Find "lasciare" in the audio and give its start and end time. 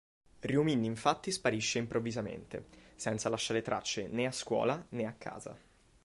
3.29-3.61